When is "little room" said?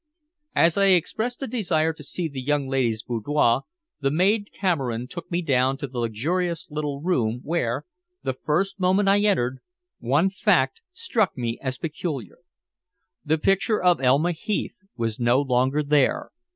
6.71-7.39